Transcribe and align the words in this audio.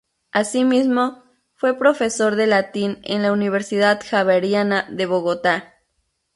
Asimismo, 0.31 1.23
fue 1.53 1.77
profesor 1.77 2.35
de 2.35 2.47
latín 2.47 2.97
en 3.03 3.21
la 3.21 3.31
Universidad 3.31 4.01
Javeriana 4.03 4.87
de 4.89 5.05
Bogotá. 5.05 5.75